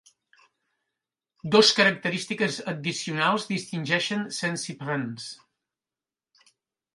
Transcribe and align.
Dos 1.55 1.69
característiques 1.79 2.57
addicionals 2.73 3.45
distingeixen 3.51 4.25
Saint 4.39 4.59
Cyprans. 4.63 5.29